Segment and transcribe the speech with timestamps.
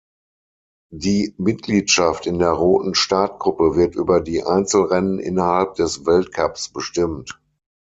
[0.95, 7.39] Die Mitgliedschaft in der roten Startgruppe wird über die Einzelrennen innerhalb des Weltcups bestimmt.